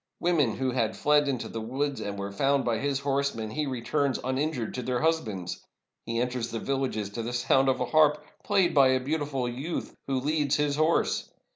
[0.19, 4.17] Women who had fled into the woods, and were foimd by his horsemen, he returns
[4.23, 5.63] uninjured to their husbands.
[6.07, 9.95] He enters the villages to the sound of a harp, played by a beautiful youth,
[10.07, 11.31] who leads his horse.